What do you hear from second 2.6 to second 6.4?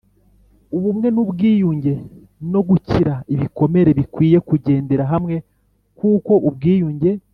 gukira ibikomere bikwiye kugendera hamwe kuko